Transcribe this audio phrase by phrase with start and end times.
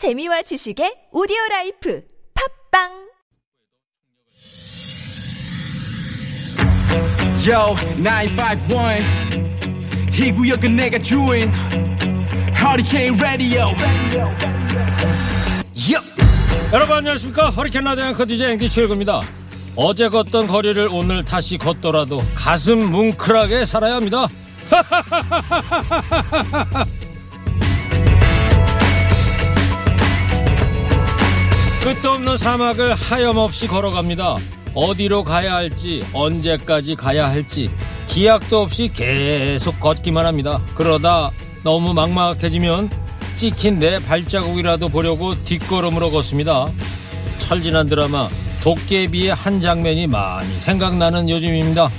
[0.00, 2.00] 재미와 지식의 오디오 라이프
[2.72, 2.88] 팟빵
[7.46, 9.04] Yo, 951.
[10.18, 11.52] 이 구역은 내가 주인.
[12.56, 13.66] Hurricane Radio.
[15.76, 16.08] Yup.
[16.72, 19.20] 여러분 안녕하십니까 허리케인 라디오 앵커 DJ 앵디 최일구입니다
[19.76, 24.28] 어제 걷던 거리를 오늘 다시 걷더라도 가슴 뭉클하게 살아야 합니다
[31.82, 34.36] 끝도 없는 사막을 하염없이 걸어갑니다.
[34.74, 37.70] 어디로 가야 할지 언제까지 가야 할지
[38.06, 40.60] 기약도 없이 계속 걷기만 합니다.
[40.74, 41.30] 그러다
[41.64, 42.90] 너무 막막해지면
[43.36, 46.68] 찍힌 내 발자국이라도 보려고 뒷걸음으로 걷습니다.
[47.38, 48.28] 철진한 드라마
[48.62, 51.90] 도깨비의 한 장면이 많이 생각나는 요즘입니다.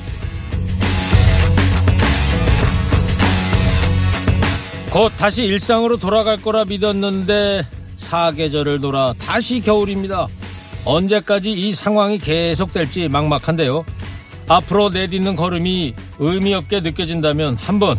[4.91, 10.27] 곧 다시 일상으로 돌아갈 거라 믿었는데 사계절을 돌아 다시 겨울입니다.
[10.83, 13.85] 언제까지 이 상황이 계속될지 막막한데요.
[14.47, 17.97] 앞으로 내딛는 걸음이 의미 없게 느껴진다면 한번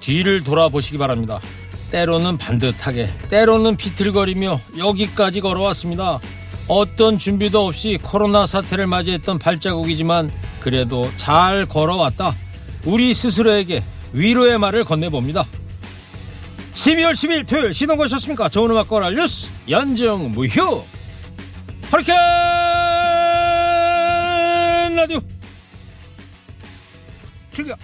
[0.00, 1.40] 뒤를 돌아보시기 바랍니다.
[1.90, 6.20] 때로는 반듯하게, 때로는 비틀거리며 여기까지 걸어왔습니다.
[6.68, 12.34] 어떤 준비도 없이 코로나 사태를 맞이했던 발자국이지만 그래도 잘 걸어왔다.
[12.86, 15.44] 우리 스스로에게 위로의 말을 건네봅니다.
[16.74, 18.48] 12월 10일 토요일 시동 거셨습니까?
[18.48, 20.82] 좋은 음악 거랄 뉴스 연정 무휴
[21.92, 22.16] 허리케인
[24.96, 25.20] 라디오
[27.52, 27.78] 출격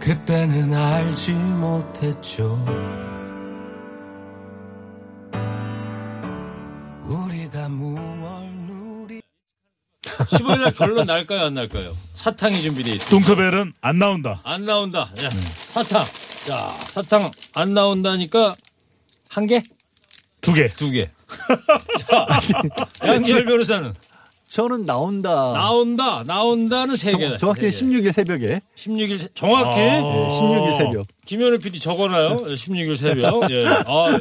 [0.00, 2.64] 그때는 알지 못했죠.
[7.04, 9.20] 우리가 무얼 누리
[10.02, 11.94] 15일날 결론 날까요 안 날까요?
[12.14, 13.26] 사탕이 준비되어 있습니다.
[13.26, 14.40] 뚱크벨은 안 나온다.
[14.44, 15.10] 안 나온다.
[15.22, 15.30] 야,
[15.68, 16.06] 사탕.
[16.50, 18.56] 자, 사탕 안 나온다니까
[19.28, 19.62] 한 개?
[20.40, 20.66] 두 개.
[20.66, 21.06] 두 개.
[22.08, 22.26] 자,
[23.06, 23.94] 양지열 변호사는
[24.48, 25.30] 저는 나온다.
[25.52, 26.24] 나온다.
[26.26, 27.28] 나온다는 세 개.
[27.28, 28.62] 정, 정확히 16일 새벽에.
[28.74, 29.84] 16일 정확히 아.
[29.84, 31.06] 네, 16일 새벽.
[31.24, 32.38] 김현우 PD 적어놔요.
[32.38, 33.48] 16일 새벽.
[33.52, 33.64] 예.
[33.66, 34.18] 아,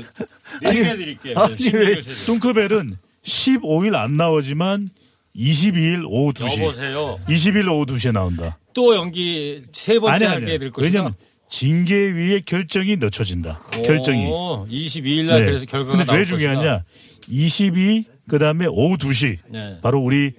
[0.68, 1.36] 얘기해 드릴게요.
[1.36, 2.26] 아니, 16일 왜 새벽.
[2.28, 4.90] 뚱크벨은 15일 안 나오지만
[5.36, 6.60] 22일 오후 2시.
[6.62, 7.20] 여보세요.
[7.28, 8.60] 20일 오후 2시에 나온다.
[8.76, 10.60] 또 연기 세 번째 하게.
[10.60, 10.86] 될 것이다.
[10.86, 11.16] 왜냐면
[11.50, 13.60] 징계 위의 결정이 늦춰진다.
[13.72, 14.28] 결정이.
[14.28, 16.84] 오, 22일 날 그래서 결과가 근데 왜 중요하냐?
[17.28, 19.40] 22, 그 다음에 오후 2시.
[19.50, 19.80] 네.
[19.82, 20.32] 바로 우리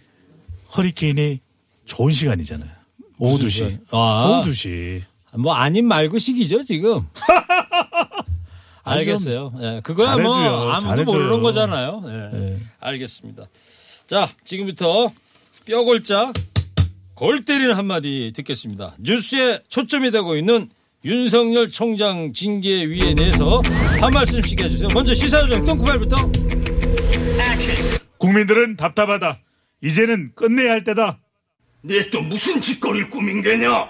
[0.76, 1.40] 허리케인이
[1.84, 2.70] 좋은 시간이잖아요.
[3.18, 3.50] 오후 2시.
[3.50, 3.80] 시간?
[3.90, 4.40] 아.
[4.40, 5.02] 오후 2시.
[5.38, 7.06] 뭐 아닌 말고식이죠 지금.
[8.82, 9.52] 아니, 좀 알겠어요.
[9.60, 10.70] 예, 그거야 뭐 잘해줘요.
[10.70, 11.14] 아무도 잘해줘요.
[11.14, 12.02] 모르는 거잖아요.
[12.06, 12.38] 예.
[12.38, 12.60] 네.
[12.80, 13.44] 알겠습니다.
[14.06, 15.12] 자 지금부터
[15.66, 16.32] 뼈골짝
[17.14, 18.96] 골 때리는 한마디 듣겠습니다.
[18.98, 20.70] 뉴스에 초점이 되고 있는
[21.04, 23.62] 윤석열 총장 징계위에 대해서
[24.00, 24.88] 한 말씀씩 해주세요.
[24.92, 26.30] 먼저 시사요정 뚱크발부터
[28.18, 29.40] 국민들은 답답하다.
[29.82, 31.18] 이제는 끝내야 할 때다.
[31.82, 33.88] 네또 무슨 짓거리를 꾸민 게냐?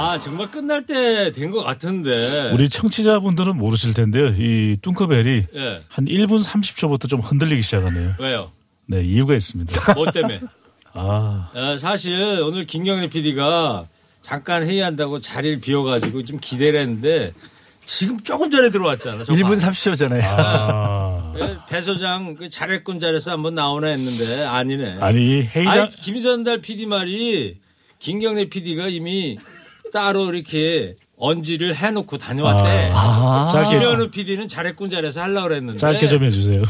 [0.00, 4.28] 아 정말 끝날 때 된 것 같은데 우리 청취자분들은 모르실 텐데요.
[4.28, 5.82] 이 뚱커벨이 예.
[5.88, 8.14] 한 1분 30초부터 좀 흔들리기 시작하네요.
[8.20, 8.52] 왜요?
[8.86, 9.94] 네, 이유가 있습니다.
[9.94, 10.40] 뭐 때문에?
[11.00, 13.86] 아, 어, 사실 오늘 김경래 PD가
[14.20, 17.32] 잠깐 회의한다고 자리를 비워가지고 좀 기대를 했는데
[17.84, 19.24] 지금 조금 전에 들어왔잖아.
[19.24, 19.70] 저 1분 봐.
[19.70, 20.22] 30초잖아요.
[20.24, 21.32] 아.
[21.38, 24.98] 예, 배 소장 그 잘했군 잘했어 한번 나오나 했는데 아니네.
[25.00, 27.58] 아니, 회의장, 아니, 김선달 PD 말이
[28.00, 29.38] 김경래 PD가 이미
[29.92, 32.90] 따로 이렇게 언지를 해놓고 다녀왔대.
[32.94, 33.48] 아.
[33.52, 36.62] 짧게, 김현우 PD는 잘했군 잘해서 하려고 그랬는데 짧게 좀 해주세요.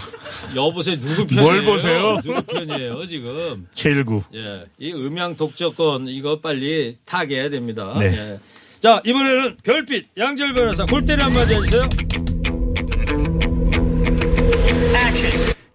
[0.56, 1.42] 여보세요 누구 편이에요?
[1.42, 2.20] 뭘 보세요?
[2.22, 3.66] 누구 편이에요 지금?
[3.74, 4.22] 최일구.
[4.34, 7.94] 예, 이 음향 독점권 이거 빨리 타게 됩니다.
[7.98, 8.06] 네.
[8.06, 8.38] 예.
[8.80, 11.88] 자 이번에는 별빛 양절 변호사 골때리 한마디 해주세요.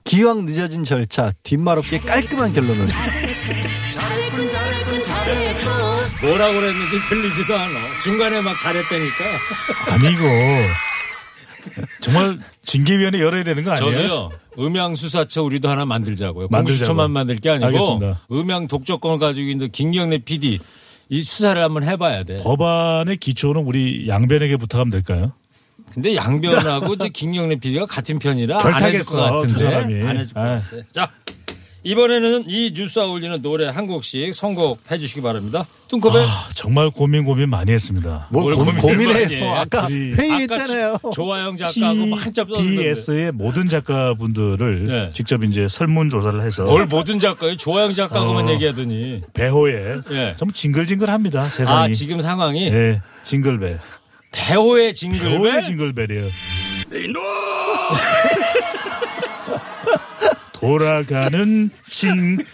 [0.03, 2.85] 기왕 늦어진 절차, 뒷말 없게 깔끔한 결론을.
[6.23, 7.99] 뭐라고 그랬는지 들리지도 않아.
[8.01, 9.25] 중간에 막 잘했다니까.
[9.91, 10.23] 아니, 이거.
[12.01, 13.91] 정말 징계위원회 열어야 되는 거 아니에요?
[14.07, 14.29] 저도요.
[14.59, 16.47] 음향 수사처 우리도 하나 만들자고요.
[16.49, 18.21] 공수처만 만들 게 아니고 알겠습니다.
[18.31, 20.59] 음향 독점권을 가지고 있는 김경래 PD
[21.09, 22.37] 이 수사를 한번 해봐야 돼.
[22.37, 25.31] 법안의 기초는 우리 양변에게 부탁하면 될까요?
[25.93, 29.53] 근데 양변하고 이제 김경래 PD가 같은 편이라 안 결탁했어, 했을 것 같은데.
[29.53, 30.01] 두 사람이.
[30.03, 30.43] 안 했을 것 아.
[30.61, 30.83] 같아.
[30.91, 31.09] 자,
[31.85, 35.65] 이번에는 이 뉴스와 어울리는 노래 한 곡씩 선곡해 주시기 바랍니다.
[35.89, 36.21] 뚱커벨.
[36.21, 38.27] 아, 정말 고민 고민 많이 했습니다.
[38.31, 39.43] 뭘 뭘 고, 고민을 많이 고민해요.
[39.45, 39.49] 해.
[39.49, 40.99] 아까 우리- 회의했잖아요.
[41.13, 42.83] 조아영 작가하고 막 한참 썼는데.
[42.83, 45.11] TBS의 모든 작가분들을 네.
[45.13, 47.57] 직접 이제 설문조사를 해서 뭘 모든 작가요?
[47.57, 48.51] 조아영 작가하고만 어.
[48.53, 49.21] 얘기하더니.
[49.33, 50.35] 배호에 예.
[50.37, 51.79] 좀 징글징글합니다 세상이.
[51.79, 52.67] 아, 지금 상황이?
[52.67, 53.79] 예, 징글벨.
[54.31, 55.29] 배호의 징글벨.
[55.29, 56.29] 배우의 징글벨이에요.
[60.67, 62.47] 돌아가는 징글벨.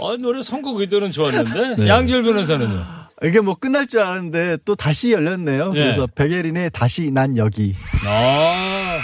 [0.00, 1.88] 아, 노래 선곡 의도는 좋았는데 네.
[1.88, 3.02] 양지열 변호사는요.
[3.24, 5.72] 이게 뭐 끝날 줄 알았는데 또 다시 열렸네요.
[5.76, 5.80] 예.
[5.80, 7.76] 그래서 백예린의 다시 난 여기.
[8.04, 8.98] 아.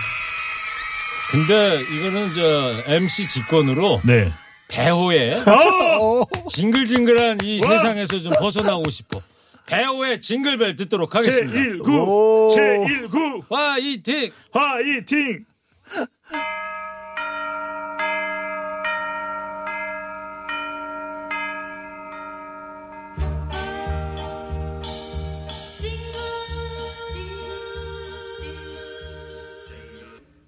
[1.30, 4.32] 근데 이거는 저 MC 직권으로 네.
[4.68, 7.78] 배호의 어, 징글징글한 이 와.
[7.78, 9.20] 세상에서 좀 벗어나고 싶어.
[9.66, 11.52] 배호의 징글벨 듣도록 하겠습니다.
[11.52, 12.48] 제19, 오.
[12.56, 14.30] 제19, 화이팅!
[14.50, 15.44] 화이팅!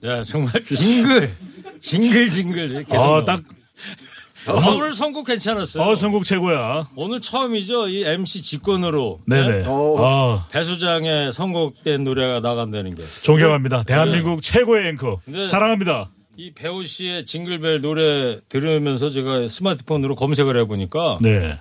[0.04, 1.30] 야, 정말 징글,
[1.80, 3.02] 징글징글 계속.
[3.02, 3.24] 아.
[3.24, 3.42] 딱,
[4.46, 5.84] 아, 오늘 선곡 괜찮았어요.
[5.84, 6.88] 어, 선곡 최고야.
[6.96, 7.88] 오늘 처음이죠.
[7.88, 9.20] 이 MC 직권으로.
[9.26, 9.64] 네네.
[9.66, 9.96] 어.
[9.98, 13.02] 아, 배 소장의 선곡된 노래가 나간다는 게.
[13.22, 13.82] 존경합니다.
[13.82, 15.20] 대한민국 최고의 앵커.
[15.26, 15.44] 네.
[15.44, 16.10] 사랑합니다.
[16.36, 21.58] 이 배우 씨의 징글벨 노래 들으면서 제가 스마트폰으로 검색을 해보니까 네.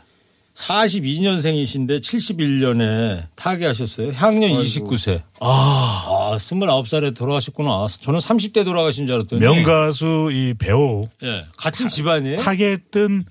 [0.59, 4.11] 42년생이신데 71년에 타계하셨어요.
[4.11, 5.21] 향년 29세.
[5.39, 7.87] 아, 29살에 돌아가셨구나.
[8.01, 9.41] 저는 30대 돌아가신 줄 알았더니.
[9.41, 11.07] 명가수 이 배우.
[11.23, 12.37] 예, 같은 집안이에요?
[12.37, 13.25] 타계했던,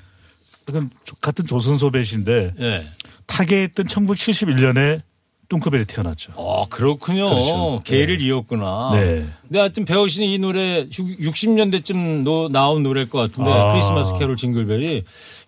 [1.21, 2.87] 같은 조선소배신데, 예.
[3.27, 5.01] 타계했던 1971년에
[5.49, 6.33] 뚱크벨이 태어났죠.
[6.37, 7.29] 아, 그렇군요.
[7.29, 7.81] 그렇죠.
[7.85, 8.91] 계를 이었구나.
[8.93, 9.27] 네.
[9.43, 13.73] 근데 하여튼 배우 씨는 이 노래 60년대쯤 나온 노래일 것 같은데 아.
[13.73, 15.05] 크리스마스 캐롤 징글벨이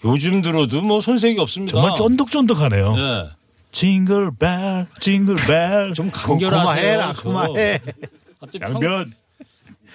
[0.07, 1.73] 요즘 들어도 뭐 손색이 없습니다.
[1.73, 2.95] 정말 쫀득쫀득하네요.
[2.97, 3.29] 예.
[3.73, 5.93] 징글벨, 징글벨.
[5.95, 7.13] 좀 간결하세요.
[7.17, 7.81] 그만해.
[8.61, 9.13] 양변.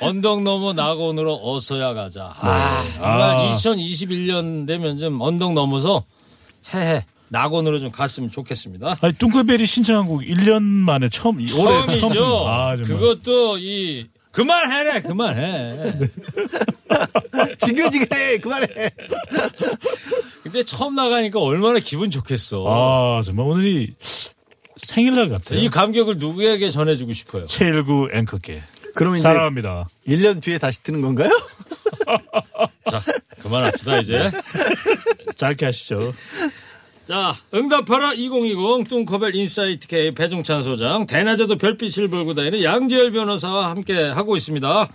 [0.02, 2.34] 언덕 넘어 낙원으로 어서야 가자.
[2.40, 3.48] 아, 정말 아.
[3.48, 6.04] 2021년 되면 좀 언덕 넘어서
[6.62, 8.98] 새해 낙원으로 좀 갔으면 좋겠습니다.
[9.02, 11.88] 아니, 뚱크벨이 신청한 곡 1년 만에 처음, 처음.
[11.88, 12.08] 처음이죠.
[12.08, 12.84] 듣는- 아, 정말.
[13.00, 15.94] 그것도 이 그만해래, 그만해.
[17.66, 18.38] 징글징글해.
[18.40, 18.68] 그만해.
[20.44, 22.66] 근데 처음 나가니까 얼마나 기분 좋겠어.
[22.68, 23.94] 아, 정말 오늘이
[24.78, 25.60] 생일날 같아요.
[25.60, 27.46] 이 감격을 누구에게 전해주고 싶어요?
[27.48, 28.62] 최일구 앵커께.
[28.94, 29.88] 그러면 이제 사랑합니다.
[30.08, 31.30] 1년 뒤에 다시 뜨는 건가요?
[32.92, 33.02] 자,
[33.42, 34.32] 그만합시다 이제.
[35.38, 36.14] 짧게 하시죠.
[37.06, 43.94] 자, 응답하라 2020 뚱커벨 인사이트 K 배종찬 소장, 대낮에도 별빛을 몰고 다니는 양지열 변호사와 함께
[44.10, 44.88] 하고 있습니다.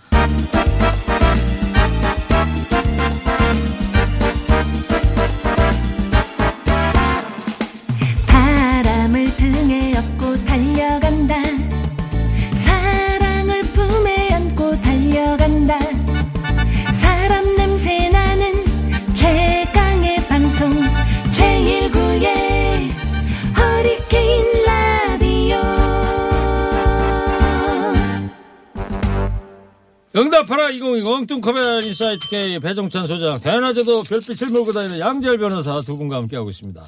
[31.21, 36.35] 2020 뚱커벨 인사이트 K 배종찬 소장, 대낮에도 별빛을 몰고 다니는 양지열 변호사 두 분과 함께
[36.35, 36.83] 하고 있습니다.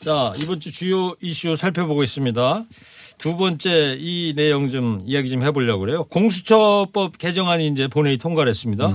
[0.00, 2.64] 자, 이번 주 주요 이슈 살펴보고 있습니다.
[3.18, 6.04] 두 번째 이 내용 좀 이야기 좀 해보려고 그래요.
[6.04, 8.94] 공수처법 개정안이 이제 본회의 통과를 했습니다.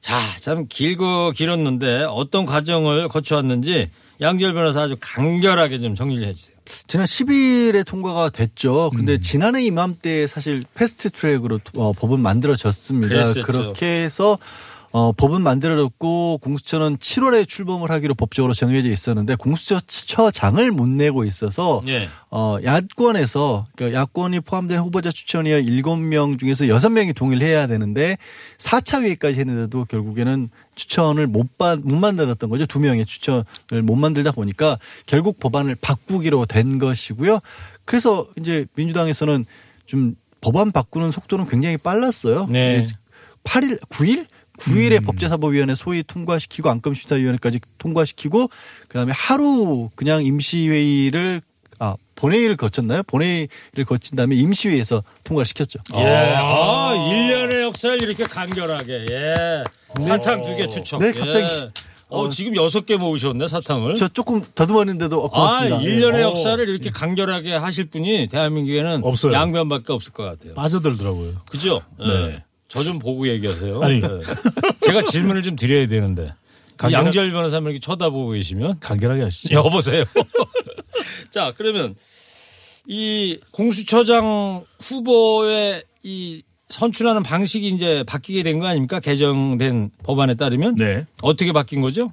[0.00, 3.90] 자, 참 길고 길었는데 어떤 과정을 거쳐왔는지
[4.20, 6.56] 양지열 변호사 아주 간결하게 좀 정리를 해주세요.
[6.86, 8.90] 지난 10일에 통과가 됐죠.
[8.94, 9.20] 근데 음.
[9.20, 13.08] 지난해 이맘때 사실 패스트 트랙으로 어, 법은 만들어졌습니다.
[13.08, 13.42] 그랬었죠.
[13.42, 14.38] 그렇게 해서
[14.92, 22.08] 어, 법은 만들어졌고 공수처는 7월에 출범을 하기로 법적으로 정해져 있었는데 공수처장을 못 내고 있어서 예.
[22.30, 28.18] 어, 야권에서 그러니까 야권이 포함된 후보자 추천위원 7명 중에서 6명이 동의를 해야 되는데
[28.58, 32.66] 4차 회의까지 했는데도 결국에는 추천을 못, 받, 못 만들었던 거죠.
[32.66, 33.44] 두 명의 추천을
[33.84, 37.38] 못 만들다 보니까 결국 법안을 바꾸기로 된 것이고요.
[37.84, 39.44] 그래서 이제 민주당에서는
[39.86, 42.46] 좀 법안 바꾸는 속도는 굉장히 빨랐어요.
[42.50, 42.86] 네.
[43.44, 44.26] 8일, 9일?
[44.60, 48.48] 9일에 법제사법위원회 소위 통과시키고 안건심사위원회까지 통과시키고
[48.88, 51.42] 그다음에 하루 그냥 임시회의를
[51.78, 53.02] 아 본회의를 거쳤나요?
[53.04, 55.78] 본회의를 거친 다음에 임시회에서 통과를 시켰죠.
[55.94, 56.34] 예.
[56.36, 59.06] 아, 1년의 역사를 이렇게 간결하게.
[59.10, 59.64] 예.
[60.06, 61.00] 사탕 두개 투척.
[61.00, 61.44] 네, 갑자기.
[61.44, 61.70] 예.
[62.10, 63.94] 어, 지금 여섯 개 모으셨네, 사탕을.
[63.94, 65.78] 저 조금 더듬었는데도 아, 고맙습니다.
[65.78, 66.22] 1년의 네.
[66.22, 69.32] 역사를 이렇게 간결하게 하실 분이 대한민국에는 없어요.
[69.32, 70.54] 양변밖에 없을 것 같아요.
[70.54, 71.34] 빠져들더라고요.
[71.48, 71.80] 그죠?
[71.98, 72.42] 네.
[72.70, 73.80] 저 좀 보고 얘기하세요.
[73.82, 74.00] 아니.
[74.00, 74.08] 네.
[74.80, 76.32] 제가 질문을 좀 드려야 되는데.
[76.76, 79.52] 간결한- 양지열 변호사님 이렇게 쳐다보고 계시면 간결하게 하시죠.
[79.58, 80.04] 여보세요.
[81.30, 81.94] 자, 그러면
[82.86, 89.00] 이 공수처장 후보의 이 선출하는 방식이 이제 바뀌게 된 거 아닙니까?
[89.00, 91.04] 개정된 법안에 따르면 네.
[91.22, 92.12] 어떻게 바뀐 거죠?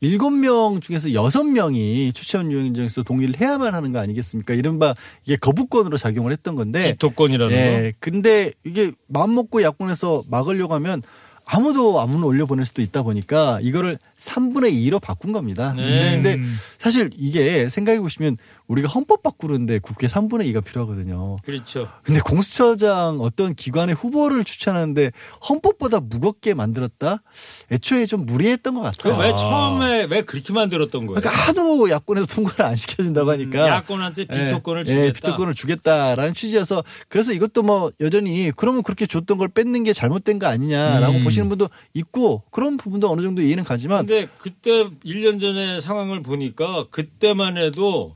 [0.00, 4.54] 일곱 명 중에서 여섯 명이 추천위원장에서 동의를 해야만 하는 거 아니겠습니까?
[4.54, 6.92] 이른바 이게 거부권으로 작용을 했던 건데.
[6.92, 7.92] 기토권이라는 예.
[8.00, 11.02] 근데 이게 마음 먹고 야권에서 막으려고 하면
[11.46, 15.74] 아무도 아무나 올려 보낼 수도 있다 보니까 이거를 3분의 2로 바꾼 겁니다.
[15.76, 16.14] 네.
[16.14, 16.48] 근데, 근데
[16.78, 21.34] 사실 이게 생각해 보시면 우리가 헌법 바꾸는데 국회 3분의 2가 필요하거든요.
[21.34, 21.36] 거.
[21.44, 21.88] 그렇죠.
[22.02, 25.10] 근데 공수처장 어떤 기관의 후보를 추천하는데
[25.48, 27.22] 헌법보다 무겁게 만들었다?
[27.70, 29.16] 애초에 좀 무리했던 것 같아요.
[29.16, 31.20] 그왜 처음에 왜 그렇게 만들었던 거예요?
[31.20, 35.06] 그러니까 하도 야권에서 통과를 안 시켜준다고 하니까 음, 야권한테 비토권을 예, 주겠다.
[35.06, 40.38] 예, 비토권을 주겠다라는 취지여서 그래서 이것도 뭐 여전히 그러면 그렇게 줬던 걸 뺏는 게 잘못된
[40.38, 41.24] 거 아니냐라고 음.
[41.24, 46.86] 보시는 분도 있고 그런 부분도 어느 정도 이해는 가지만 근데 그때 1년 전에 상황을 보니까
[46.90, 48.14] 그때만 해도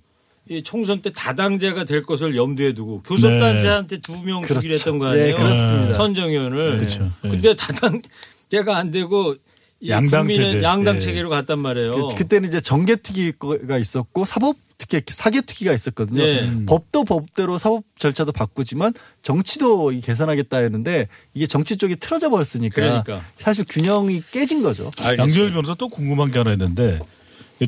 [0.51, 4.55] 이 총선 때 다당제가 될 것을 염두에 두고 교섭단체한테 두명 그렇죠.
[4.55, 5.37] 주기로 했던 거 네, 아니에요?
[5.37, 5.95] 그렇습니다.
[5.95, 6.79] 선정위원을.
[6.79, 7.13] 그렇죠.
[7.23, 7.31] 네.
[7.31, 9.37] 근데 다당제가 안 되고
[9.81, 10.63] 이 양당 체제.
[10.63, 11.01] 양당 네.
[11.01, 12.09] 체계로 갔단 말이에요.
[12.09, 16.25] 그, 때는 이제 정개특위가 있었고 사법특위 사개특위가 있었거든요.
[16.25, 16.43] 네.
[16.45, 16.67] 음.
[16.67, 23.23] 법도 법대로 사법 절차도 바꾸지만 정치도 이 개선하겠다 했는데 이게 정치 쪽이 틀어져 버렸으니까 그러니까.
[23.39, 24.91] 사실 균형이 깨진 거죠.
[24.99, 26.99] 양지열 변호사 또 궁금한 게 하나 있는데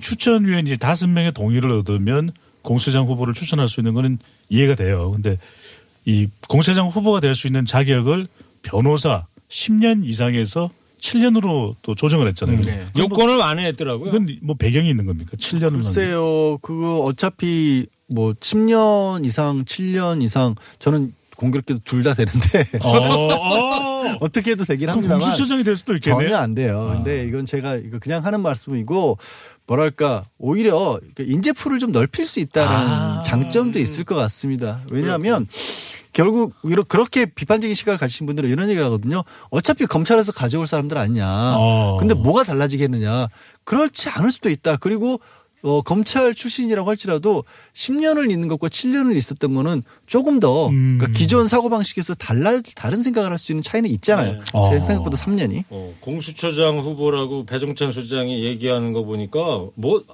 [0.01, 5.11] 추천위원 이제 다섯 명의 동의를 얻으면 공수장 후보를 추천할 수 있는 거는 이해가 돼요.
[5.13, 5.39] 근데
[6.05, 8.27] 이 공수장 후보가 될 수 있는 자격을
[8.63, 12.61] 변호사 10년 이상에서 7년으로 또 조정을 했잖아요.
[12.61, 12.87] 네.
[12.99, 14.09] 요건을 완화했더라고요.
[14.11, 15.33] 이건 뭐 배경이 있는 겁니까?
[15.39, 22.89] 7년을 글쎄요, 그거 어차피 뭐 10년 이상, 7년 이상 저는 공교롭게도 둘 다 되는데 어,
[22.91, 24.17] 어.
[24.21, 26.25] 어 떻게 해도 되긴 합니다만 공수처장이 될 수도 있겠네.
[26.29, 26.91] 전혀 안 돼요.
[26.91, 26.95] 아.
[26.95, 29.19] 근데 이건 제가 이거 그냥 하는 말씀이고
[29.67, 33.23] 뭐랄까 오히려 그 인재풀을 좀 넓힐 수 있다는 아.
[33.25, 34.81] 장점도 있을 것 같습니다.
[34.91, 35.47] 왜냐하면
[36.13, 39.23] 결국 이렇게 그렇게 비판적인 시각을 가지신 분들은 이런 얘기를 하거든요.
[39.51, 41.55] 어차피 검찰에서 가져올 사람들 아니냐.
[41.57, 41.97] 어.
[42.01, 43.29] 근데 뭐가 달라지겠느냐.
[43.65, 44.77] 그렇지 않을 수도 있다.
[44.77, 45.21] 그리고
[45.63, 50.97] 어, 검찰 출신이라고 할지라도 10년을 있는 것과 7년을 있었던 거는 조금 더 음.
[50.99, 54.33] 그러니까 기존 사고 방식에서 달라, 다른 생각을 할 수 있는 차이는 있잖아요.
[54.35, 54.39] 네.
[54.55, 54.71] 어.
[54.71, 55.65] 생각보다 3년이.
[55.71, 59.41] 어, 공수처장 후보라고 배종찬 소장이 얘기하는 거 보니까
[59.75, 60.05] 뭐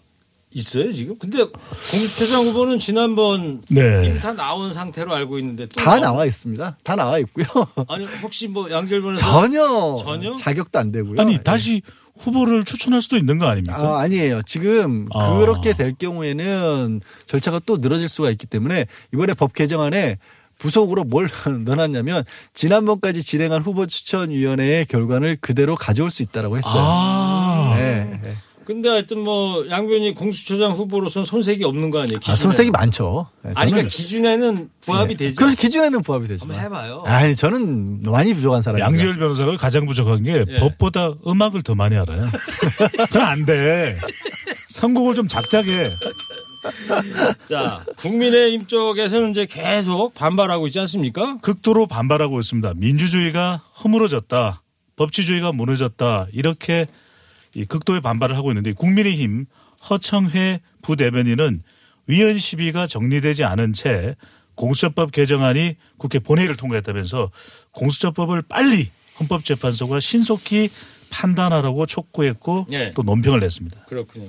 [0.55, 1.17] 있어요 지금?
[1.19, 1.45] 근데
[1.91, 4.07] 공수처장 후보는 지난번 네.
[4.07, 6.79] 이미 다 나온 상태로 알고 있는데 또다 나오- 나와 있습니다.
[6.83, 7.45] 다 나와 있고요.
[7.89, 10.37] 아니 혹시 뭐 양결 변호사 전혀, 전혀?
[10.37, 11.21] 자격도 안 되고요.
[11.21, 11.83] 아니 다시
[12.19, 13.77] 후보를 추천할 수도 있는 거 아닙니까?
[13.77, 14.43] 아, 아니에요.
[14.43, 15.39] 지금 아.
[15.39, 20.19] 그렇게 될 경우에는 절차가 또 늘어질 수가 있기 때문에 이번에 법 개정안에
[20.59, 21.29] 부속으로 뭘
[21.65, 26.75] 넣어놨냐면 지난번까지 진행한 후보 추천위원회의 결과를 그대로 가져올 수 있다라고 했어요.
[26.77, 27.75] 아.
[27.77, 28.21] 네.
[28.67, 28.73] 네.
[28.73, 32.17] 근데 하여튼 뭐 양변이 공수처장 후보로서는 손색이 없는 거 아니에요?
[32.17, 32.37] 아, 기준에.
[32.37, 33.27] 손색이 많죠.
[33.43, 35.27] 네, 아니 그러니까 기준에는 부합이 네.
[35.27, 35.37] 되죠.
[35.37, 36.43] 그래서 기준에는 부합이 되죠.
[36.43, 37.03] 한번 해봐요.
[37.07, 38.85] 아니 저는 많이 부족한 사람이에요.
[38.85, 40.57] 양지열 변호사가 가장 부족한 게 예.
[40.57, 42.29] 법보다 음악을 더 많이 알아요.
[42.97, 43.99] 그건 안 돼.
[44.69, 45.85] 선곡을 좀 작작해.
[47.49, 51.39] 자 국민의힘 쪽에서는 이제 계속 반발하고 있지 않습니까?
[51.41, 52.75] 극도로 반발하고 있습니다.
[52.77, 54.63] 민주주의가 허물어졌다.
[54.97, 56.27] 법치주의가 무너졌다.
[56.33, 56.87] 이렇게 이
[57.65, 59.47] 극도의 반발을 하고 있는데 국민의힘
[59.89, 61.63] 허청회 부대변인은
[62.07, 64.17] 위헌 시비가 정리되지 않은 채
[64.55, 67.31] 공수처법 개정안이 국회 본회의를 통과했다면서
[67.73, 70.71] 공수처법을 빨리 헌법재판소가 신속히
[71.11, 72.93] 판단하라고 촉구했고 예.
[72.95, 73.85] 또 논평을 냈습니다.
[73.85, 74.27] 그렇군요.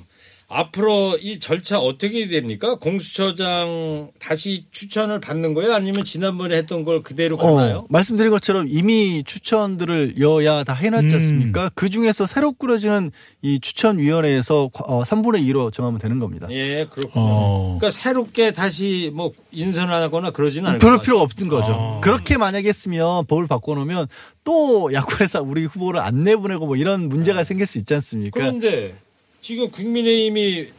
[0.50, 2.76] 앞으로 이 절차 어떻게 됩니까?
[2.76, 5.74] 공수처장 다시 추천을 받는 거예요?
[5.74, 7.80] 아니면 지난번에 했던 걸 그대로 가나요?
[7.80, 11.14] 어, 말씀드린 것처럼 이미 추천들을 여야 다 해놨지 음.
[11.14, 11.70] 않습니까?
[11.76, 13.12] 그 중에서 새로 꾸려지는
[13.42, 16.48] 이 추천위원회에서 어, 3분의 2로 정하면 되는 겁니다.
[16.50, 17.26] 예, 그렇군요.
[17.26, 17.78] 어.
[17.78, 21.74] 그러니까 새롭게 다시 뭐 인선하거나 그러지는 않을 그럴 것 필요가 없던 거죠.
[21.74, 22.00] 아.
[22.02, 24.08] 그렇게 만약에 했으면 법을 바꿔놓으면
[24.46, 28.40] 또 야권에서 우리 후보를 안 내보내고 뭐 이런 문제가 생길 수 있지 않습니까?
[28.40, 28.96] 그런데
[29.42, 30.70] 지금 국민의힘이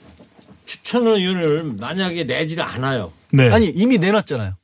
[0.64, 3.12] 추천위원을 만약에 내지를 않아요.
[3.32, 3.48] 네.
[3.50, 4.54] 아니 이미 내놨잖아요.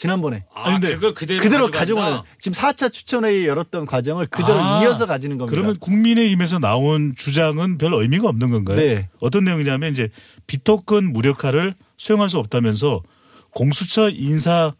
[0.00, 0.44] 지난번에.
[0.54, 2.00] 아, 근데 그걸 그대로, 그대로 가져간다?
[2.00, 5.54] 가져오는 지금 4차 추천회의 열었던 과정을 그대로 아, 이어서 가지는 겁니다.
[5.54, 8.76] 그러면 국민의힘에서 나온 주장은 별 의미가 없는 건가요?
[8.78, 9.10] 네.
[9.18, 10.08] 어떤 내용이냐면 이제
[10.46, 13.02] 비토권 무력화를 수용할 수 없다면서
[13.50, 14.74] 공수처 인사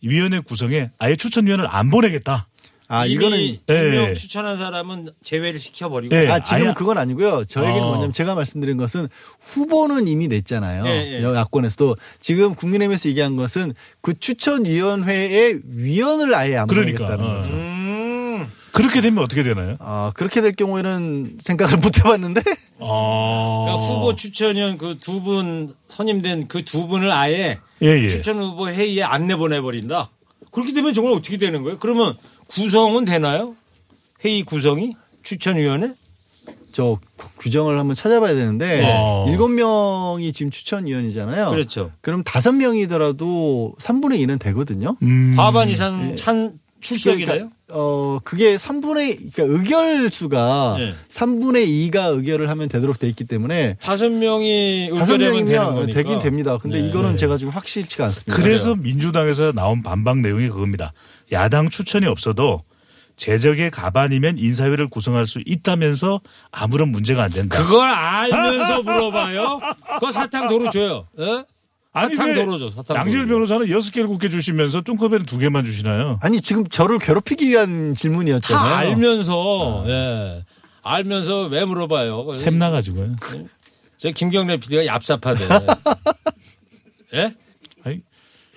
[0.00, 2.46] 위원회 구성에 아예 추천위원을 안 보내겠다.
[2.94, 4.12] 아 이미 이거는 두명 예.
[4.12, 6.28] 추천한 사람은 제외를 시켜버리고 예.
[6.28, 7.44] 아, 지금 은 그건 아니고요.
[7.48, 7.86] 저 얘기는 어.
[7.88, 9.08] 뭐냐면 제가 말씀드린 것은
[9.40, 10.84] 후보는 이미 냈잖아요.
[10.86, 11.22] 예, 예.
[11.22, 13.72] 야권에서도 지금 국민의힘에서 얘기한 것은
[14.02, 17.16] 그 추천위원회의 위원을 아예 안 그러니까, 어.
[17.16, 17.50] 거죠.
[17.52, 19.76] 음, 그렇게 되면 어떻게 되나요?
[19.80, 22.42] 아, 그렇게 될 경우에는 생각을 못 해봤는데
[22.80, 23.64] 아.
[23.64, 28.08] 그러니까 후보 추천위원 그 두 분 선임된 그 두 분을 아예 예, 예.
[28.08, 30.10] 추천 후보 회의에 안 내보내버린다.
[30.50, 31.78] 그렇게 되면 정말 어떻게 되는 거예요?
[31.78, 32.16] 그러면
[32.52, 33.54] 구성은 되나요?
[34.24, 34.92] 회의 구성이
[35.22, 35.92] 추천위원회?
[36.70, 36.98] 저
[37.38, 39.24] 규정을 한번 찾아봐야 되는데 네.
[39.28, 41.50] 일곱 명이 지금 추천위원이잖아요.
[41.50, 41.90] 그렇죠.
[42.00, 44.96] 그럼 다섯 명이더라도 3분의 2는 되거든요.
[45.02, 45.34] 음.
[45.36, 47.26] 과반 이상 찬 출석이래요?
[47.26, 50.94] 그러니까, 어, 그게 3분의, 그러니까 의결 수가 네.
[51.10, 55.96] 3분의 2가 의결을 하면 되도록 돼 있기 때문에 다섯 명이 다섯 의결하면 되는 명이면 거니까.
[55.96, 56.58] 되긴 됩니다.
[56.58, 56.88] 근데 네.
[56.88, 58.34] 이거는 제가 지금 확실치가 않습니다.
[58.34, 60.92] 그래서 민주당에서 나온 반박 내용이 그겁니다.
[61.32, 62.62] 야당 추천이 없어도
[63.16, 66.20] 재적의 가반이면 인사위를 구성할 수 있다면서
[66.50, 67.58] 아무런 문제가 안 된다.
[67.62, 69.60] 그걸 알면서 물어봐요?
[69.94, 71.06] 그거 사탕 도로 줘요.
[71.18, 71.44] 예?
[71.92, 72.70] 아니, 사탕 왜 도로 줘.
[72.70, 73.26] 사탕 양질.
[73.26, 76.18] 변호사는 여섯 개를 굽게 주시면서 뚱커벨은 두 개만 주시나요?
[76.22, 78.64] 아니 지금 저를 괴롭히기 위한 질문이었잖아요.
[78.70, 80.44] 다 알면서 예.
[80.82, 82.32] 알면서 왜 물어봐요?
[82.32, 83.16] 샘 나가지고요.
[83.98, 85.78] 저 김경래 PD가 얍삽하대.
[87.14, 87.34] 예?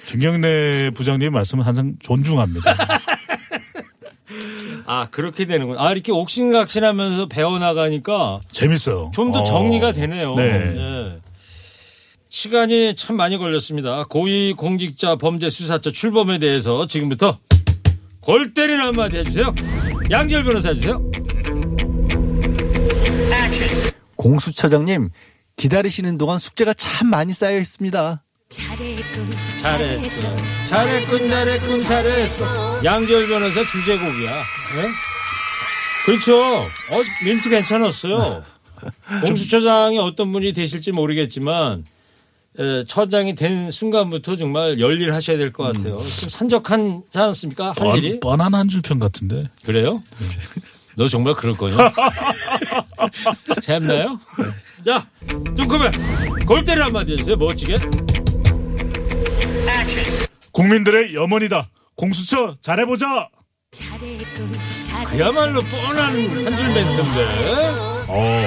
[0.08, 2.76] 김경래 부장님 말씀은 항상 존중합니다.
[4.86, 5.78] 아 그렇게 되는군.
[5.80, 9.12] 아 이렇게 옥신각신하면서 배워 나가니까 재밌어요.
[9.14, 9.44] 좀더 어.
[9.44, 10.36] 정리가 되네요.
[10.36, 10.74] 네.
[10.76, 11.20] 예.
[12.30, 14.04] 시간이 참 많이 걸렸습니다.
[14.06, 17.40] 고위 공직자 범죄 수사처 출범에 대해서 지금부터
[18.20, 19.56] 골 때리는 한마디 해주세요.
[20.12, 21.02] 양지열 변호사 해주세요.
[24.18, 25.10] 공수처장님
[25.56, 28.25] 기다리시는 동안 숙제가 참 많이 쌓여 있습니다.
[28.50, 30.36] 잘했군 잘했어.
[30.70, 32.84] 잘했군, 잘했군, 잘했어.
[32.84, 34.32] 양지열 변호사 주제곡이야.
[34.32, 34.88] 예?
[36.06, 36.38] 그렇죠.
[36.64, 38.44] 어, 멘트 괜찮았어요.
[39.26, 41.86] 공수처장이 어떤 분이 되실지 모르겠지만
[42.60, 45.98] 에, 처장이 된 순간부터 정말 열일하셔야 될 것 같아요.
[45.98, 47.74] 좀 산적하지 않습니까?
[47.78, 48.20] 할 일이?
[48.20, 49.50] 뻔, 뻔한 한 줄평 같은데.
[49.66, 50.02] 그래요?
[50.98, 51.92] 너 정말 그럴 거냐?
[53.62, 54.20] 재밌나요?
[54.86, 55.06] 자,
[55.58, 55.92] 뚱커벨
[56.46, 57.36] 골대를 한마디 해주세요.
[57.36, 57.76] 멋지게.
[60.56, 61.70] 국민들의 염원이다.
[61.96, 63.28] 공수처 잘해보자.
[65.08, 67.26] 그야말로 뻔한 한 줄 멘트인데.
[68.08, 68.42] 어,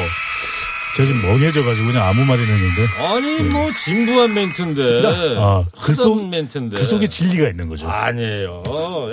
[0.96, 2.86] 제가 지금 멍해져가지고 그냥 아무 말이나 했는데.
[3.04, 5.02] 아니 뭐 진부한 멘트인데.
[5.36, 6.76] 아, 그 속- 멘트인데.
[6.78, 7.86] 그 속에 진리가 있는 거죠.
[7.86, 8.62] 아니에요.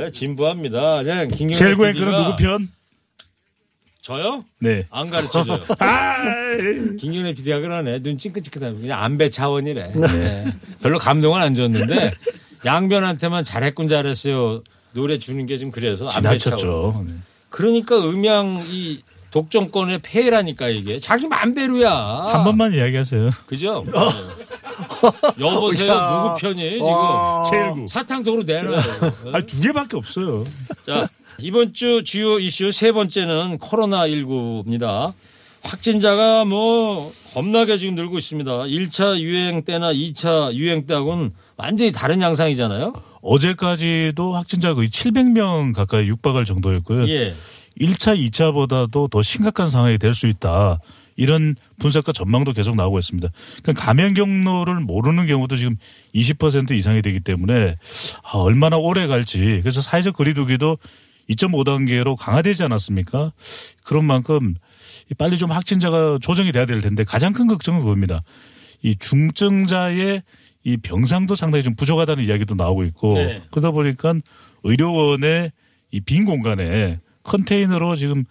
[0.05, 1.03] 예, 진부합니다.
[1.03, 2.69] 그냥 김경래 제일 고행 PD가 그는 누구 편?
[4.01, 4.45] 저요?
[4.59, 4.87] 네.
[4.89, 5.65] 안 가르쳐줘요.
[5.79, 6.15] 아,
[6.97, 7.99] 김경래 PD가 그러네.
[7.99, 9.91] 눈 찡긋찡긋하고 그냥 안배 차원이래.
[9.95, 10.45] 네.
[10.81, 12.11] 별로 감동은 안 줬는데
[12.65, 14.63] 양변한테만 잘했군 잘했어요.
[14.93, 16.07] 노래 주는 게좀 그래서.
[16.07, 17.03] 지나쳤죠.
[17.07, 17.13] 네.
[17.49, 19.01] 그러니까 음양 이
[19.31, 21.91] 독점권의 폐해라니까 이게 자기 맘대로야.
[21.91, 23.29] 한 번만 이야기하세요.
[23.45, 23.83] 그죠?
[23.87, 23.91] 네.
[25.39, 26.23] 여보세요 야.
[26.23, 27.85] 누구 편이 지금 제일구.
[27.87, 28.81] 사탕도로 내놔요.
[29.33, 30.45] 아니, 두 개밖에 없어요.
[30.85, 31.07] 자,
[31.39, 35.13] 이번 주 주요 이슈 세 번째는 코로나 19입니다.
[35.63, 38.51] 확진자가 뭐 겁나게 지금 늘고 있습니다.
[38.51, 42.93] 1차 유행 때나 2차 유행 때하고는 완전히 다른 양상이잖아요.
[43.21, 47.07] 어제까지도 확진자 거의 700명 가까이 육박할 정도였고요.
[47.09, 47.33] 예.
[47.79, 50.79] 1차, 2차보다도 더 심각한 상황이 될 수 있다.
[51.17, 53.29] 이런 분석과 전망도 계속 나오고 있습니다.
[53.63, 55.77] 그러니까 감염 경로를 모르는 경우도 지금
[56.13, 57.77] 20% 이상이 되기 때문에
[58.23, 59.59] 아, 얼마나 오래 갈지.
[59.63, 60.77] 그래서 사회적 거리두기도
[61.29, 63.31] 2.5단계로 강화되지 않았습니까?
[63.83, 64.55] 그런 만큼
[65.17, 68.23] 빨리 좀 확진자가 조정이 돼야 될 텐데 가장 큰 걱정은 그겁니다.
[68.81, 70.21] 이 중증자의
[70.65, 73.41] 이 병상도 상당히 좀 부족하다는 이야기도 나오고 있고 네.
[73.51, 74.15] 그러다 보니까
[74.63, 75.51] 의료원의
[75.91, 78.25] 이 빈 공간에 컨테이너로 지금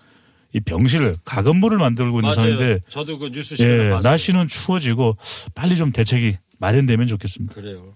[0.52, 2.34] 이 병실 가건물을 만들고 있는 맞아요.
[2.56, 4.10] 상황인데 저도 그 뉴스 시간에 예, 봤어요.
[4.10, 5.16] 날씨는 추워지고
[5.54, 7.54] 빨리 좀 대책이 마련되면 좋겠습니다.
[7.54, 7.94] 그래요.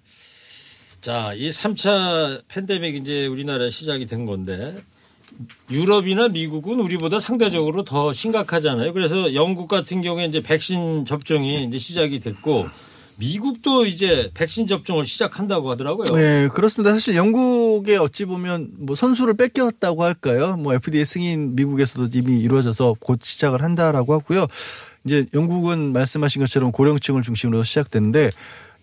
[1.00, 4.76] 자, 이 3차 팬데믹 이제 우리나라에 시작이 된 건데
[5.70, 8.92] 유럽이나 미국은 우리보다 상대적으로 더 심각하잖아요.
[8.92, 12.66] 그래서 영국 같은 경우에 이제 백신 접종이 이제 시작이 됐고
[13.18, 16.14] 미국도 이제 백신 접종을 시작한다고 하더라고요.
[16.14, 16.92] 네, 그렇습니다.
[16.92, 20.56] 사실 영국에 어찌 보면 뭐 선수를 뺏겼다고 할까요?
[20.56, 24.46] 뭐 FDA 승인 미국에서도 이미 이루어져서 곧 시작을 한다라고 하고요.
[25.04, 28.30] 이제 영국은 말씀하신 것처럼 고령층을 중심으로 시작되는데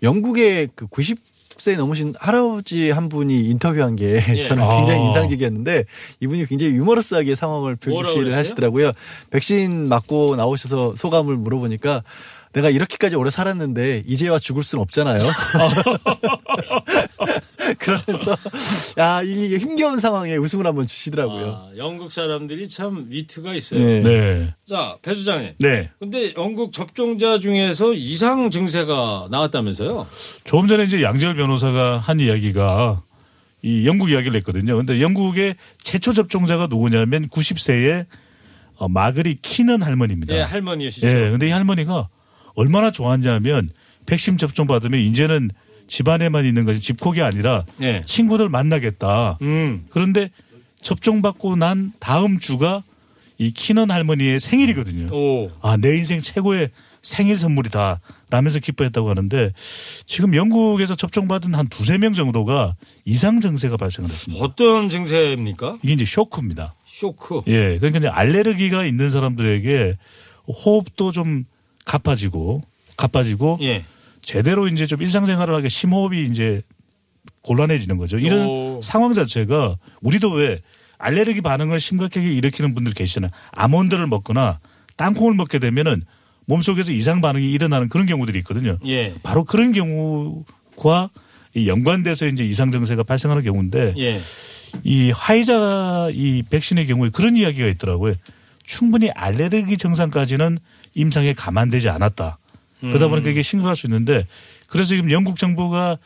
[0.04, 4.44] 영국의 그 90세 넘으신 할아버지 한 분이 인터뷰한 게 예.
[4.44, 5.08] 저는 굉장히 아.
[5.08, 5.86] 인상적이었는데
[6.20, 8.34] 이분이 굉장히 유머러스하게 상황을 표시를?
[8.34, 8.92] 하시더라고요.
[9.30, 12.04] 백신 맞고 나오셔서 소감을 물어보니까
[12.56, 15.20] 내가 이렇게까지 오래 살았는데 이제와 죽을 순 없잖아요.
[17.78, 18.38] 그러면서
[18.98, 21.48] 야 이게 힘겨운 상황에 웃음을 한번 주시더라고요.
[21.48, 23.84] 아, 영국 사람들이 참 위트가 있어요.
[23.84, 24.02] 네.
[24.02, 24.54] 네.
[24.66, 25.56] 자, 배 수장님.
[25.60, 25.90] 네.
[26.00, 30.08] 근데 영국 접종자 중에서 이상 증세가 나왔다면서요?
[30.46, 33.02] 조금 전에 이제 양재열 변호사가 한 이야기가
[33.64, 34.78] 이 영국 이야기를 했거든요.
[34.78, 38.06] 근데 영국의 최초 접종자가 누구냐면 90세의
[38.78, 40.36] 어, 마그리 키는 할머니입니다.
[40.36, 41.08] 예, 할머니시죠.
[41.08, 42.10] 예, 근데 이 할머니가
[42.56, 43.70] 얼마나 좋았냐면
[44.06, 45.52] 백신 접종 받으면 이제는
[45.88, 48.02] 집안에만 있는 것이 집콕이 아니라 예.
[48.06, 49.38] 친구들 만나겠다.
[49.42, 49.86] 음.
[49.90, 50.30] 그런데
[50.82, 52.84] 접종 받고 난 다음 주가
[53.38, 55.14] 이 키넌 할머니의 생일이거든요.
[55.14, 55.52] 오.
[55.62, 56.70] 아, 내 인생 최고의
[57.02, 58.00] 생일 선물이다.
[58.30, 59.52] 라면서 기뻐했다고 하는데
[60.06, 64.44] 지금 영국에서 접종받은 한 두세 명 정도가 이상 증세가 발생을 했습니다.
[64.44, 65.78] 어떤 증세입니까?
[65.84, 66.74] 이게 이제 쇼크입니다.
[66.86, 67.42] 쇼크.
[67.48, 67.78] 예.
[67.78, 69.98] 그러니까 이제 알레르기가 있는 사람들에게
[70.48, 71.46] 호흡도 좀
[71.86, 72.62] 가빠지고
[72.98, 73.86] 가빠지고 예.
[74.22, 76.62] 제대로 이제 좀 일상생활을 하기 심호흡이 이제
[77.42, 78.18] 곤란해지는 거죠.
[78.18, 78.80] 이런 오.
[78.82, 80.62] 상황 자체가 우리도 왜
[80.98, 83.30] 알레르기 반응을 심각하게 일으키는 분들 계시잖아요.
[83.52, 84.60] 아몬드를 먹거나
[84.98, 86.04] 땅콩을 먹게 되면은
[86.46, 88.78] 몸속에서 이상 반응이 일어나는 그런 경우들이 있거든요.
[88.86, 89.16] 예.
[89.24, 91.10] 바로 그런 경우와
[91.56, 94.20] 이 연관돼서 이제 이상 증세가 발생하는 경우인데 예.
[94.84, 98.16] 이 화이자 이 백신의 경우에 그런 이야기가 있더라고요.
[98.64, 100.58] 충분히 알레르기 증상까지는
[100.96, 102.40] 임상에 감안되지 않았다.
[102.82, 104.28] 그러다 보니까 이게 심각할 수 있는데
[104.68, 105.98] 그래서 지금 영국 정부가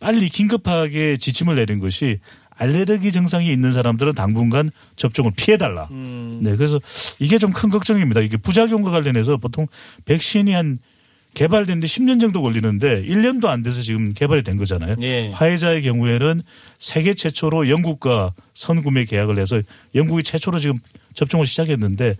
[0.00, 2.18] 빨리 긴급하게 지침을 내린 것이
[2.58, 5.88] 알레르기 증상이 있는 사람들은 당분간 접종을 피해달라.
[5.90, 6.56] 네.
[6.56, 6.80] 그래서
[7.18, 8.20] 이게 좀 큰 걱정입니다.
[8.20, 9.66] 이게 부작용과 관련해서 보통
[10.04, 10.78] 백신이 한
[11.34, 14.96] 개발된 데 10년 정도 걸리는데 1년도 안 돼서 지금 개발이 된 거잖아요.
[15.02, 15.28] 예.
[15.30, 16.42] 화이자의 경우에는
[16.78, 19.60] 세계 최초로 영국과 선구매 계약을 해서
[19.94, 20.78] 영국이 최초로 지금
[21.12, 22.16] 접종을 시작했는데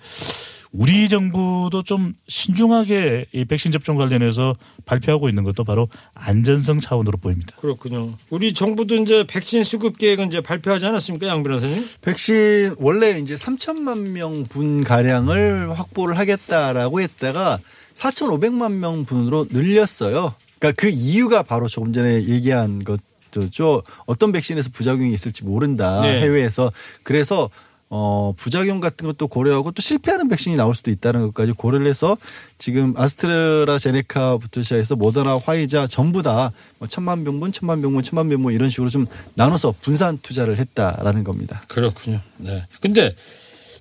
[0.78, 7.56] 우리 정부도 좀 신중하게 이 백신 접종 관련해서 발표하고 있는 것도 바로 안전성 차원으로 보입니다.
[7.56, 8.14] 그렇군요.
[8.28, 11.82] 우리 정부도 이제 백신 수급 계획은 이제 발표하지 않았습니까, 양 변호사님?
[12.02, 17.58] 백신 원래 이제 3천만 명분 가량을 확보를 하겠다라고 했다가
[17.94, 20.34] 4,500만 명 분으로 늘렸어요.
[20.58, 23.82] 그러니까 그 이유가 바로 조금 전에 얘기한 것도죠.
[24.04, 26.00] 어떤 백신에서 부작용이 있을지 모른다.
[26.02, 26.20] 네.
[26.20, 26.70] 해외에서
[27.02, 27.48] 그래서
[27.88, 32.16] 어 부작용 같은 것도 고려하고 또 실패하는 백신이 나올 수도 있다는 것까지 고려를 해서
[32.58, 36.50] 지금 아스트라제네카부터 시작해서 모더나, 화이자 전부 다뭐
[36.88, 41.62] 천만 병분, 천만 병분, 천만 병분 이런 식으로 좀 나눠서 분산 투자를 했다라는 겁니다.
[41.68, 42.20] 그렇군요.
[42.38, 42.64] 네.
[42.80, 43.14] 근데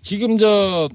[0.01, 0.87] 지금 저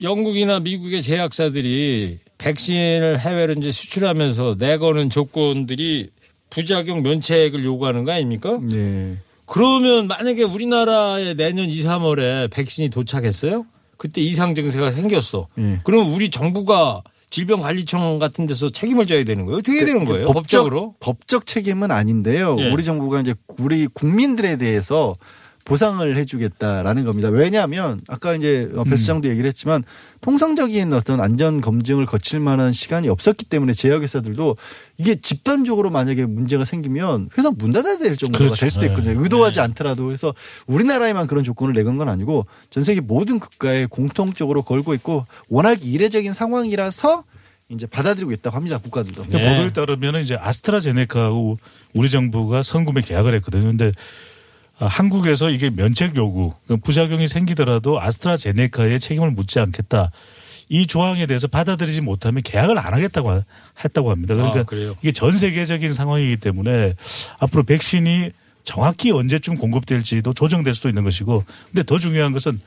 [0.00, 6.10] 영국이나 미국의 제약사들이 백신을 해외로 이제 수출하면서 내거는 조건들이
[6.50, 8.58] 부작용 면책을 요구하는 거 아닙니까?
[8.60, 9.16] 네.
[9.46, 13.66] 그러면 만약에 우리나라에 내년 2, 3월에 백신이 도착했어요?
[13.96, 15.48] 그때 이상 증세가 생겼어.
[15.58, 15.78] 예.
[15.84, 19.58] 그럼 우리 정부가 질병관리청 같은 데서 책임을 져야 되는 거예요?
[19.58, 20.26] 어떻게 해야 되는 거예요?
[20.26, 20.94] 법적- 법적으로?
[21.00, 22.56] 법적 책임은 아닌데요.
[22.58, 22.70] 예.
[22.70, 25.14] 우리 정부가 이제 우리 국민들에 대해서
[25.64, 27.28] 보상을 해주겠다라는 겁니다.
[27.28, 28.84] 왜냐하면 아까 이제 음.
[28.84, 29.84] 배 수장도 얘기를 했지만
[30.20, 34.56] 통상적인 어떤 안전 검증을 거칠 만한 시간이 없었기 때문에 제약회사들도
[34.98, 38.60] 이게 집단적으로 만약에 문제가 생기면 회사 문 닫아야 될 정도가 그렇죠.
[38.60, 39.14] 될 수도 있거든요.
[39.14, 39.22] 네.
[39.22, 40.34] 의도하지 않더라도 그래서
[40.66, 46.34] 우리나라에만 그런 조건을 내건 건 아니고 전 세계 모든 국가에 공통적으로 걸고 있고 워낙 이례적인
[46.34, 47.24] 상황이라서
[47.68, 48.78] 이제 받아들이고 있다고 합니다.
[48.78, 49.26] 국가들도.
[49.28, 49.56] 네.
[49.56, 51.58] 보도에 따르면 이제 아스트라제네카하고
[51.94, 53.64] 우리 정부가 선구매 계약을 했거든요.
[53.64, 53.92] 근데 아,
[54.86, 60.10] 한국에서 이게 면책 요구, 그 부작용이 생기더라도 아스트라제네카에 책임을 묻지 않겠다.
[60.68, 63.44] 이 조항에 대해서 받아들이지 못하면 계약을 안 하겠다고 하-
[63.84, 64.34] 했다고 합니다.
[64.34, 64.94] 그러니까 아?
[65.02, 66.94] 이게 전 세계적인 상황이기 때문에
[67.40, 68.30] 앞으로 백신이
[68.64, 72.60] 정확히 언제쯤 공급될지도 조정될 수도 있는 것이고 근데 더 중요한 것은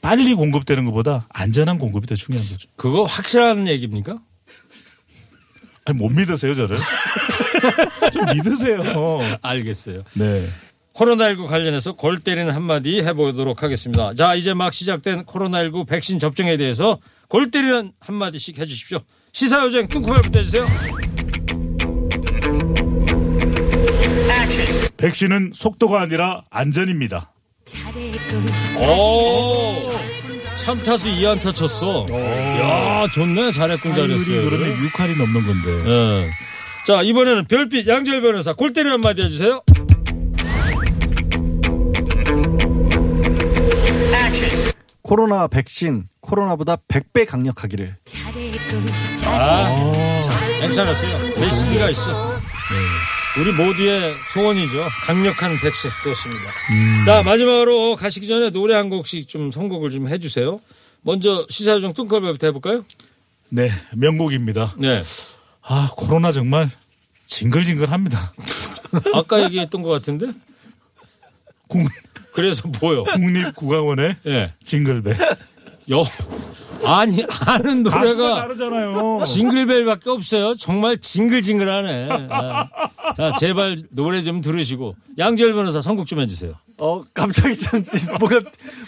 [0.00, 2.68] 빨리 공급되는 것보다 안전한 공급이 더 중요한 거죠.
[2.76, 4.18] 그거 확실한 얘기입니까?
[5.84, 6.76] 아니, 못 믿으세요, 저를?
[8.12, 9.18] 좀 믿으세요.
[9.42, 9.96] 알겠어요.
[10.14, 10.46] 네.
[10.98, 14.14] 코로나19 관련해서 골 때리는 한마디 해보도록 하겠습니다.
[14.14, 18.98] 자, 이제 막 시작된 코로나19 백신 접종에 대해서 골 때리는 한마디씩 해주십시오.
[19.32, 20.66] 시사요정 뚱코벨부터 해주세요.
[24.96, 27.32] 백신은 속도가 아니라 안전입니다.
[28.82, 29.76] 오,
[30.64, 32.06] 3타수 2안타 쳤어.
[32.10, 33.52] 야, 좋네.
[33.52, 34.50] 잘했군, 잘했어요.
[34.50, 35.90] 그러면 6할이 넘는 건데.
[35.90, 36.30] 예.
[36.86, 39.62] 자, 이번에는 별빛 양재열 변호사 골 때리는 한마디 해주세요.
[45.08, 47.96] 코로나 백신 코로나보다 100배 강력하기를.
[48.04, 48.86] 잘했군
[49.24, 49.64] 아,
[50.20, 51.18] 잘했군 괜찮았어요.
[51.28, 52.36] 메시지가 있어.
[52.36, 53.40] 네.
[53.40, 54.84] 우리 모두의 소원이죠.
[55.06, 56.50] 강력한 백신 좋습니다.
[57.06, 60.60] 자 마지막으로 가시기 전에 노래 한 곡씩 좀 선곡을 좀 해주세요.
[61.00, 62.84] 먼저 시사요정 뚱커벨부터 해볼까요?
[63.48, 64.74] 네, 명곡입니다.
[64.76, 65.00] 네.
[65.62, 66.68] 아, 코로나 정말
[67.24, 68.34] 징글징글합니다.
[69.14, 70.34] 아까 얘기했던 것 같은데.
[71.66, 71.86] 국,
[72.38, 73.02] 그래서 뭐요?
[73.02, 74.52] 국립국악원의 예.
[74.62, 75.16] 징글벨.
[75.90, 76.04] 여
[76.84, 79.24] 아니 아는 노래가 다르잖아요.
[79.26, 80.54] 징글벨밖에 없어요.
[80.54, 82.08] 정말 징글징글하네.
[82.30, 82.68] 아.
[83.16, 86.54] 자 제발 노래 좀 들으시고 양재열 변호사 선곡 좀 해주세요.
[86.80, 87.84] 어 갑자기 좀
[88.20, 88.40] 뭔가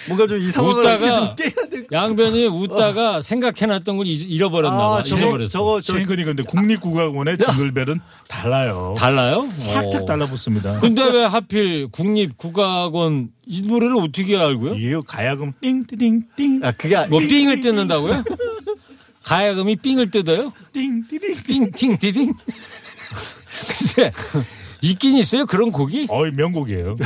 [0.06, 1.92] 뭔가 좀 이 상황을 웃다가 어떻게 좀 깨야 될 것.
[1.92, 4.96] 양변이 웃다가 생각해놨던 걸 잊- 잃어버렸나 봐.
[4.98, 5.48] 아, 저거 잊어버렸어.
[5.48, 8.94] 저거 저 최근에 근데 국립국악원의 징글벨은 달라요.
[8.96, 9.44] 달라요?
[9.58, 10.04] 살짝 어.
[10.04, 10.78] 달라붙습니다.
[10.78, 14.74] 근데 왜 하필 국립국악원 이 노래를 어떻게 알고요?
[14.74, 18.22] 이게 가야금 띵띵띵 아 그게 아- 뭐 삥을 뜯는다고요?
[19.24, 20.52] 가야금이 삥을 뜯어요?
[20.72, 21.34] 띵띵띵.
[21.44, 22.32] 띵띵 디딩?
[23.94, 24.12] 근데
[24.80, 26.06] 있긴 있어요 그런 곡이?
[26.08, 26.96] 어이 명곡이에요.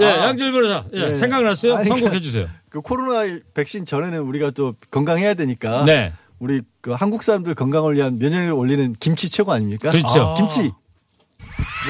[0.00, 0.84] 예, 양질 변호사.
[0.92, 1.14] 예, 네.
[1.14, 1.76] 생각났어요?
[1.76, 2.48] 아니, 선곡해 주세요.
[2.70, 6.12] 그 코로나 백신 전에는 우리가 또 건강해야 되니까 네.
[6.38, 9.90] 우리 그 한국 사람들 건강을 위한 면역력을 올리는 김치 최고 아닙니까?
[9.90, 10.22] 그렇죠.
[10.22, 10.72] 아, 김치.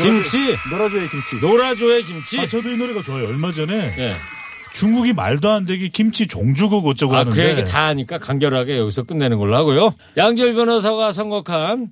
[0.02, 0.38] 김치,
[0.70, 1.36] 노라조의 김치.
[1.40, 2.40] 노라조의 김치.
[2.40, 3.28] 아, 저도 이 노래가 좋아요.
[3.28, 4.14] 얼마 전에 예.
[4.72, 9.04] 중국이 말도 안 되게 김치 종주국 어쩌고 아, 하는데 그 얘기 다 하니까 간결하게 여기서
[9.04, 9.94] 끝내는 걸로 하고요.
[10.16, 11.88] 양질 변호사가 선곡한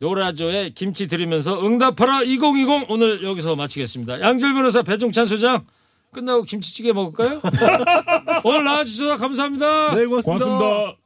[0.00, 4.20] 노라조의 김치 들으면서 응답하라 2020 오늘 여기서 마치겠습니다.
[4.20, 5.66] 양질 변호사 배종찬 소장
[6.12, 7.40] 끝나고 김치찌개 먹을까요?
[8.44, 9.94] 오늘 나와주셔서 감사합니다.
[9.94, 10.46] 네, 고맙습니다.
[10.48, 10.96] 고맙습니다.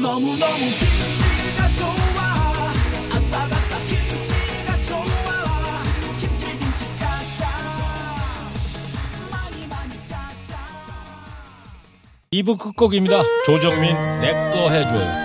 [0.00, 2.70] 너무너무 김치가 좋아
[3.16, 5.82] 아삭아삭 김치가 좋아
[6.20, 7.46] 김치 김치 짜짜
[9.30, 10.56] 많이 많이 짜자
[12.32, 13.22] 2부 끝곡입니다.
[13.46, 15.21] 조정민 내꺼 해줘요.